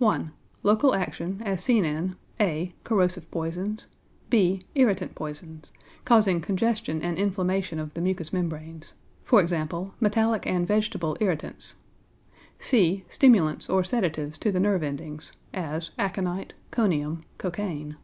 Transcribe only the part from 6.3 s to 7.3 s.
congestion and